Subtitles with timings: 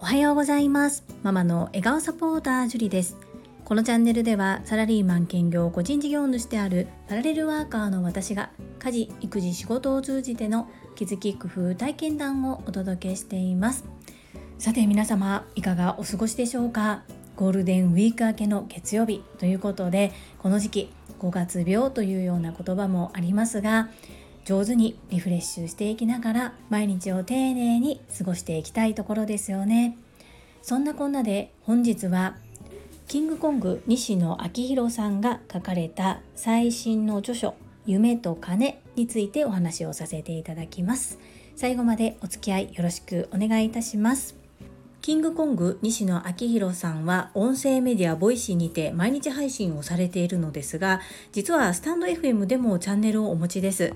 [0.00, 1.04] おはようございます。
[1.24, 3.16] ママの笑顔サポータージュリです。
[3.64, 13.84] このチャンネルではサラリーマン兼業個人事業主であるパラレルワーカーの私が家事育児仕事を通じての気づき工夫体験談をお届けしています。
[14.58, 17.02] さて皆様いかがお過ごしでしょうか？
[17.34, 23.88] ゴールデンウィーク明けの月曜日ということでこの時期5月病というような言葉もありますが
[24.50, 29.96] 上手にリフレッシュしていきながら毎日を丁寧に過ごしていきたいところですよね。
[30.60, 32.34] そんなこんなで本日は
[33.06, 37.54] キングコング西野亮廣さんが書かれた最新の著書
[37.86, 41.20] 夢と金についてお話をさせていただきます。
[41.54, 44.34] 最後までお付き合いよろしくお願いいたします。
[45.00, 51.00] キングコング西野亮廣さんは音声メディア Voicy にて毎日配信をされているのですが
[51.32, 53.94] 実はスタンド FM でもチャンネルをお持ちです。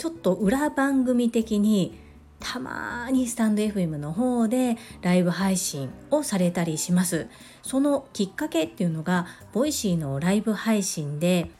[0.00, 1.94] ちょっと裏番組的に
[2.38, 7.26] たまにスタンド FM の方でライブ配信をされたりします。
[7.62, 11.50] そのきっかけっていうのが Voicy のライブ配信で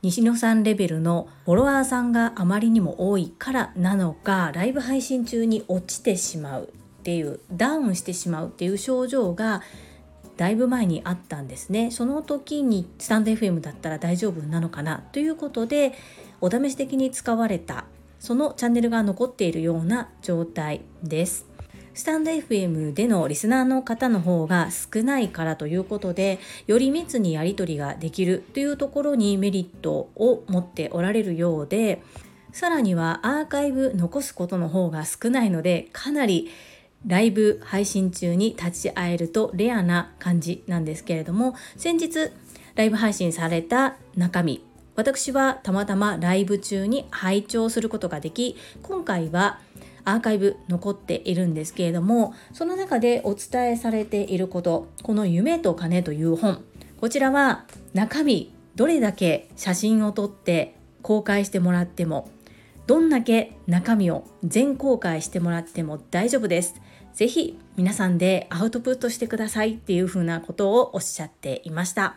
[0.00, 9.60] 西野さんレベルのフォロワーさんがあまりにも多いからなのかライブ配信中に落ちてしまうっていうダウンしてしまうっていう症状が
[10.36, 11.90] だいぶ前にあったんですね。
[11.90, 14.98] その時にスタンド FM だったら大丈夫なのかな？
[15.10, 15.94] ということで
[16.42, 17.86] お試し的に使われた
[18.18, 21.46] そのチャンネルが残っているような状態です。
[21.94, 32.02] スタンド FM でのリスナーの方の方が少ないからということでより密にやり取りができるというところにメリットを持っておられるようで
[32.50, 36.48] さらにはアーカイブ残すことの方が少ないのでかなり
[37.06, 42.30] ライブ配信中に立ち会えるとレアな感じなんですけれども先日
[42.74, 49.60] ライブ配信された中身私はたまたまライブ中に拝聴することができ今回は
[50.04, 56.62] アーカイブ残っているんですけれどもその中でお伝えされていることこの「夢と金」という本
[57.00, 62.28] こちらは中身どれだけ写真を撮って公開してもらっても
[62.86, 66.74] どんだけ中身を全公開してもらっても大丈夫です。
[67.14, 72.16] ぜひ皆さんでアウトプットしてくださいっていうふうなことをおっしゃっていました。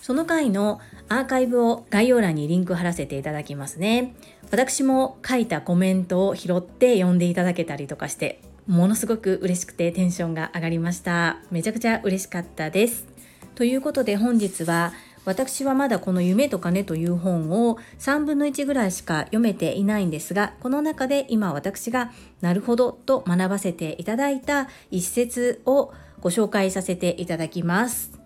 [0.00, 4.14] その回のアーカイブを概要欄にリンク貼らせていただきますね。
[4.50, 11.38] 私も書いたコメントを拾って読んでいただけたりとかして、ものすごく嬉しくてテンションが上がりました。
[11.50, 13.06] めちゃくちゃ嬉しかったです。
[13.54, 14.92] ということで本日は
[15.24, 28.17] 私はまだこの夢と金という本を3分の1ぐらいしか読めていないんですが、この中で今私がなるほどと学ばせていただいた一節をご紹介させていただきます。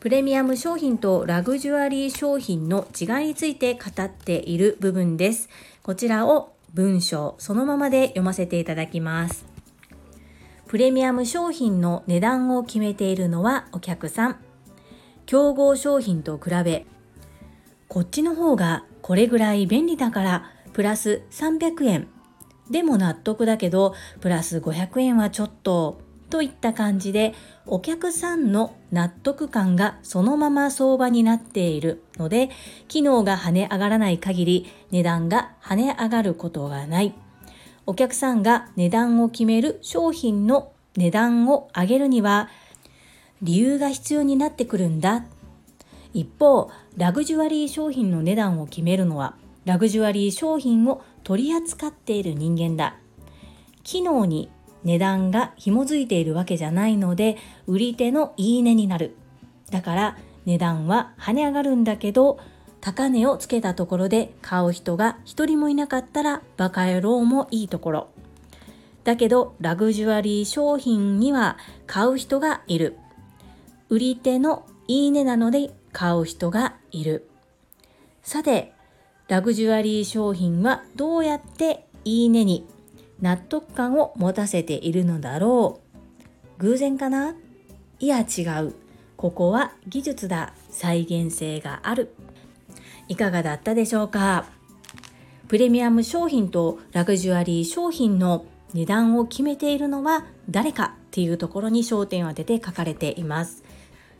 [0.00, 5.50] プレミアム商品とラグジュアリー商品の違いについて語っている部分です。
[5.82, 9.44] こちらを文章そのままで読ませていただきます。
[10.68, 14.36] プレミアム商品の値段を決めているのはお客さん。
[15.26, 16.86] 競合商品と比べ
[17.86, 22.08] こっちの方がこれぐらい便利だからプラス300円
[22.70, 27.34] でも納得だけどプラス500円はちょっとといった感じで
[27.66, 32.50] お客さんの納得感がそのまま相場になっているので
[32.88, 37.14] 機能が跳ね上がらない限り値段が跳ね上がることがない。
[37.86, 42.48] お客さんが値段を決める商品の値段を上げるには
[43.42, 45.24] 理由が必要になってくるんだ。
[46.12, 52.96] 一方ラグジュアリー商品の値段を決めるのはラグジュアリー商品を取り扱っている人間だ。
[53.82, 54.50] 機能に
[54.84, 57.36] 値段が紐づいているわけじゃないので
[57.66, 59.16] 売り手の言い値になる。
[59.70, 62.38] だから値段は跳ね上がるんだけど
[62.80, 68.08] 高値をつけたところで買う人が一人もいなかったらバカ野郎もいいところ。
[69.04, 72.96] だけどラグジュアリー商品には買う人がいる。
[73.88, 77.28] 売り手のいいねなので買う人がいる。
[78.22, 78.72] さて、
[79.28, 82.66] ラグジュアリー商品はどうやっていいねに
[83.20, 85.80] 納得感を持たせているのだろ
[86.58, 87.34] う偶然かな？
[87.98, 88.74] いや違う。
[89.16, 90.54] ここは技術だ。
[90.70, 92.14] 再現性がある。
[93.08, 94.46] いかがだったでしょうか？
[95.48, 103.64] プレミアム商品とラグジュアリー商品の値段を決めているのは誰かっていうところに焦点を当てて書かれています。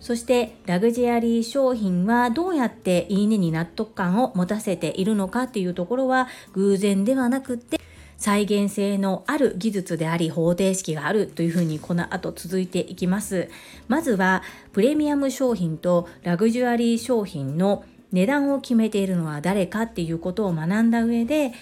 [0.00, 7.77] そしてラグジュアリー商品はどうやっていいねに納得感を持たせているのかっていうところは偶然ではなくって
[8.18, 13.48] 再現性のある技術であり方程式があるというふうにこの後続いていきます。
[13.86, 14.42] まずは
[14.72, 21.52] プレミアム商品とラグジュアリー商品の値段を決めているのは誰かっていうことを学んだ上で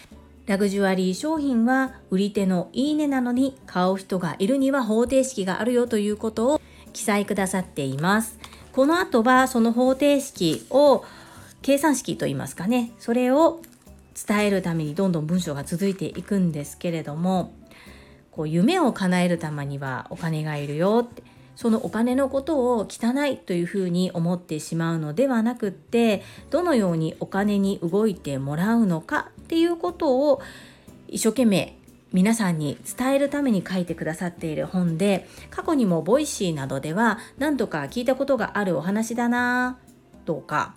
[0.47, 6.61] ラグジュアリー商品は売り手のいいねなのに買う人がいるには方程式があるよということを
[6.93, 8.39] 記載くださっています。
[8.73, 11.05] この後はその方程式を
[11.63, 13.61] 計算式といいますかね、それを
[14.17, 17.53] 伝えるためにどんどん文章が続いていくんですけれども、
[18.31, 21.23] こう夢を叶えるためにはお金がいるよって
[21.57, 30.43] そのお金のことを汚いというふうに思ってしまうのではなくってどのようにお金に動いてもらうのかっていうことを
[31.09, 31.79] 一生懸命
[32.13, 39.79] 皆さんに伝えるために書いてくださっている本で過去にも Voicy などでは何度か聞いたことがあるお話だな
[40.27, 40.75] とか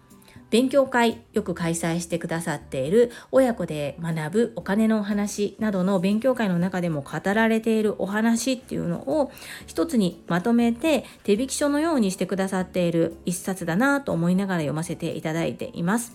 [0.50, 9.32] 勉強会よく開催してくださっている親子で学ぶお金のお話などの勉強会の中でも語られているお話っていうのを
[9.68, 16.14] 一つにまとめて手引き書のようにしてくださっている一冊だなと思いながら読ませていただいています。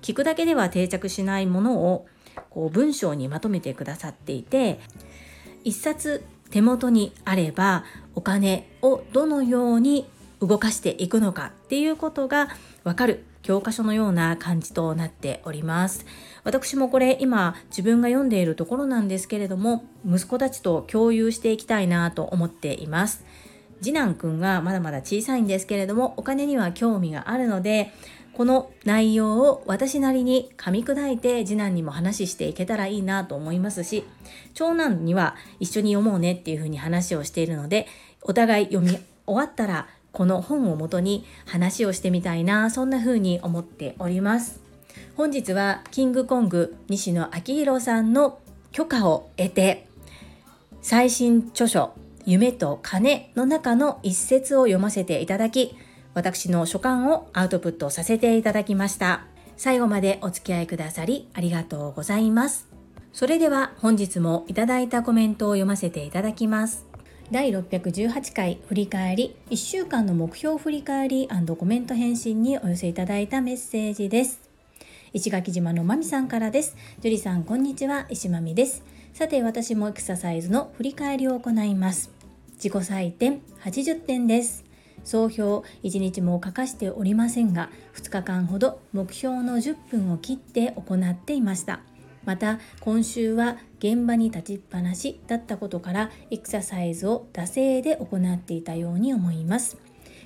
[0.00, 2.06] 聞くだけでは定着しないものを
[2.50, 4.80] こう文章にまとめてくださっていて
[5.64, 7.84] 一冊手元にあれば
[8.14, 10.06] お金をどのように
[10.42, 12.48] 動かしていくのかっていうことが
[12.82, 16.04] わかる教科書のような感じとなっております。
[16.42, 23.24] 私もこれ今自分が読んでいるところなんですけれども息子たちと共有していきたいなと思っています。
[23.80, 27.92] 次男くんはまだまだ小さいんですけれどもお金には興味があるので
[28.32, 34.04] この内容を私なりに噛み砕いて次男にも話していけたらいいなと思いますし
[34.54, 37.88] 長男には一緒に読もうねっていうふうに話をしているので
[38.22, 44.60] お互い読み終わったらこの本をもとに話をしてみたいなそんな風に思っております。
[45.16, 48.38] 本日はキングコング西野昭弘さんの
[48.72, 49.86] 許可を得て
[50.82, 51.94] 最新著書
[52.24, 55.76] 夢と金の中の一節を読ませていただき
[56.14, 59.24] 私の所感をアウトプットさせていただきました。
[59.56, 62.68] 最後までお付き合いくださりありがとうございます。
[63.12, 66.91] それでは本日もいただいたコメントを読ませていただきます。
[67.30, 71.28] 第618回振り返り1週間の目標振り返り
[71.58, 74.40] コメント返信にお寄せいただいたメッセージです。
[75.12, 76.76] 石垣島のまみさんからです。
[77.00, 78.06] 樹里さんこんにちは。
[78.10, 78.82] 石まみです。
[79.14, 82.10] さて私もエクササイズの振り返りを行います。
[82.54, 84.64] 自己採点80点です。
[85.04, 91.80] 総評1日も欠かしておりませんが2日間ほど目標の10分を切って行っていました。
[92.24, 99.76] また今週は現場に立ちっぱなしだったことからエクササイズを惰性で行っていたように思います。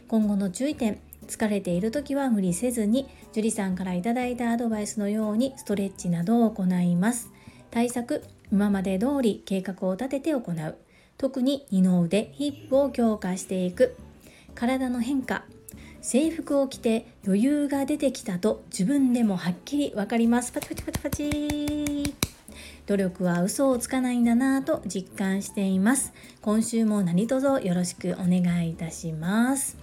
[0.08, 7.30] 今後の注意点疲れている時は無理せずに樹里さんから頂いたアドバイスのようにストレッチなどを行います。
[7.70, 8.22] 対策
[8.52, 10.76] 今まで通り計画を立てて行う。
[11.18, 13.96] 特に二の腕ヒップを強化していく。
[14.54, 15.44] 体の変化
[16.06, 20.52] 制服を着て余裕が出てきたと自分でもはっきり分かります。
[20.52, 22.14] パチパチパチパチ。
[22.86, 26.12] 努力は嘘をつかないんだなぁと実感しています。
[26.42, 29.76] 今週も何卒よろしくお願いいたします。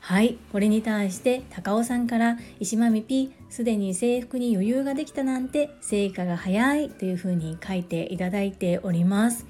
[0.00, 0.36] はい。
[0.52, 9.46] これに対して高尾さんから石間みぴすでに制服に余裕ができたなんて成果が早いというふうに書いていただいております。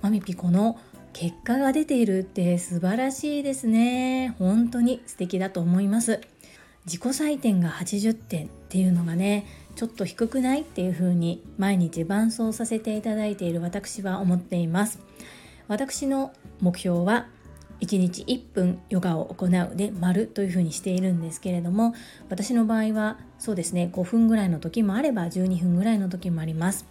[0.00, 0.78] まみぴこの
[1.18, 4.34] 結果が出ているって素晴らしいですね。
[4.38, 6.20] 本当に素敵だと思います。
[6.84, 9.46] 自己採点が80点っていうのがね
[9.76, 14.98] ちょっと低くないっていう風に毎日伴走させていただいている私は思っています。
[15.68, 17.28] 私の目標は
[17.80, 21.94] 1日1分ヨガを行うで丸というふうにしているんですけれども
[22.28, 26.84] 私の場合はそうですね5分ぐらいの時もあれば12分ぐらいの時もあります。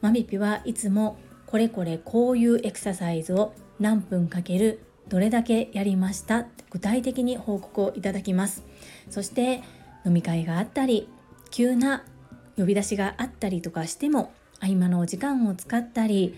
[0.00, 1.16] マミピはいつも
[1.46, 6.46] これこれこういうエクササイズを何分かけるどれだけやりました？
[6.70, 8.62] 具体的に報告をいただきます。
[9.08, 9.62] そして
[10.04, 11.08] 飲み会があったり
[11.50, 12.04] 急な
[12.56, 16.34] 呼び出しがあったりとかしても合間の時間を使ったり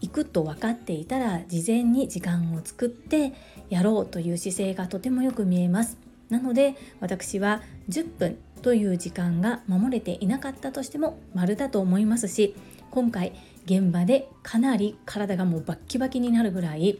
[0.00, 3.32] 行くと分かっていたら事前に時間を作って
[3.70, 5.98] やろうという姿勢がとてもよく見えます。
[6.28, 12.54] なので私は10分という時間が守れていなかったとしても丸だと思いますし
[12.96, 13.34] 今回
[13.66, 16.98] 現場でかなり体がもうバッキバキになるぐらい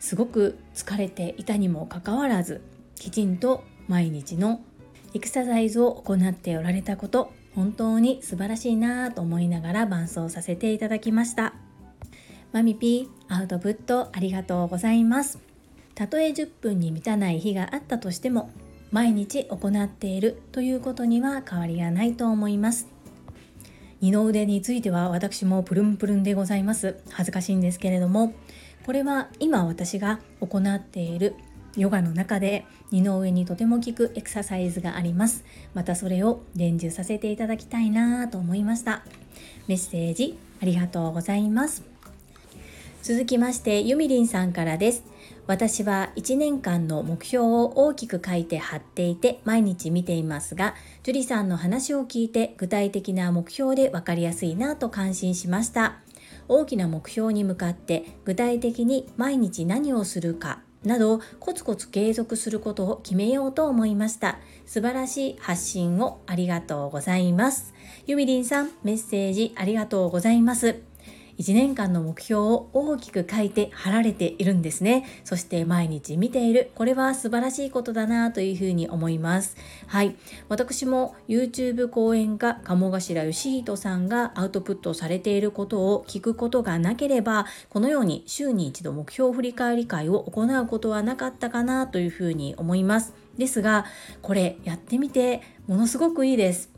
[0.00, 2.62] すごく疲れていたにもかかわらず
[2.94, 4.62] きちんと毎日の
[5.12, 11.52] エクササイズを行っておられたこと本当に素晴らしいなと思いながら伴走させていただきました。
[12.52, 15.40] マミピーアウトプットありがとうございます。
[15.94, 18.50] たとえ10分に満たない日があったとしても
[18.90, 22.93] 毎日行っているということには変わりがないと思います。
[24.00, 26.96] 二の腕については私もプルンプルンでございます。
[27.10, 28.34] 恥ずかしいんですけれども
[28.84, 31.34] これは今私が行っている
[31.76, 35.44] ヨガの中で二の上にとても効くエクササイズがあります。
[35.74, 39.02] またそれを伝授させていただきたいなと思いました。
[39.66, 41.82] メッセージありがとうございます。
[43.02, 45.02] 続きましてゆみりんさんからです。
[45.46, 55.98] 私は1年間の目標を大きく書いて貼っていて毎日見ていますが樹里さんの話を聞いて具体的な目標で分かりやすいなと感心しました。
[56.48, 64.38] 大きな目標に向かって具体的に毎日何をするかなどコツコツ継続することを決めようと思いました。
[64.66, 67.74] 素晴らしい発信をありがとうございます。
[68.06, 70.93] ゆみりんさんメッセージありがとうございます。
[71.38, 75.04] 1年間の目標を大きく書いて貼られているんですね。
[75.24, 76.70] そして毎日見ている。
[76.74, 79.56] これは素晴らしいことだなというふうに思います。
[79.86, 80.16] はい。
[80.48, 93.14] 私も YouTube 講演家鴨頭義人さんがアウトプットされていることを聞くことがなければこのように週に一度目標振り返り会を行うことはなかったかなというふうに思います。
[93.38, 93.84] ですが
[94.22, 96.73] これやってみてものすごくいいです。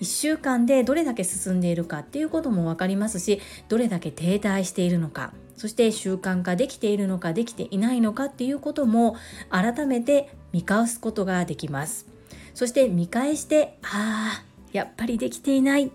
[0.00, 9.16] 1週間でどれだけ進んでいるかっていうことも分かりますしどれだけ停滞しているのかそして習慣化できているのかできていないのかっていうことも
[9.50, 12.06] 改めて見返すことができます。
[12.54, 15.90] そして見返してああやっぱりできていない。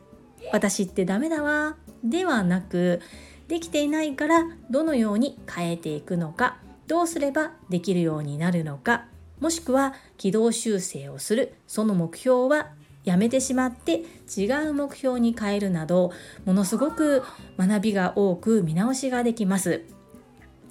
[0.51, 1.77] 私ってダメだわ。
[2.03, 2.99] ではなく
[3.47, 6.57] できていないからどのように変えていくのか。
[6.87, 9.05] どうすればできるようになるのか。
[9.39, 11.55] もしくは軌道修正をする。
[11.67, 12.71] その目標は
[13.03, 14.03] やめてしまって
[14.35, 16.11] 違う目標に変えるなど
[16.45, 17.23] ものすごく
[17.57, 19.81] 学びが多く見直しができます。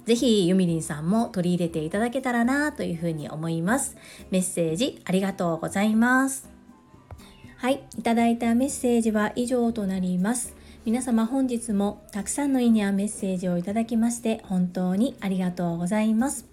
[0.05, 3.95] ぜひゆみりんさんも取り入れていただけたらなというふうに思います。
[4.31, 6.49] メッセージありがとうございます。
[7.57, 10.55] はい、いただいたメッセージは以上となります。
[10.85, 16.52] 皆様本日もたくさんのいいねやメッセージをいただきまして本当にありがとうございます。